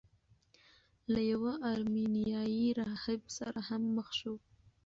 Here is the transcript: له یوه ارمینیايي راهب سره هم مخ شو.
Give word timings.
له 1.11 1.21
یوه 1.31 1.53
ارمینیايي 1.71 2.67
راهب 2.79 3.21
سره 3.37 3.59
هم 3.67 3.81
مخ 3.95 4.07
شو. 4.19 4.33